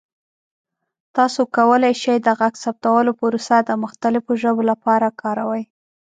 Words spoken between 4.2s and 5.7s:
ژبو لپاره کاروئ.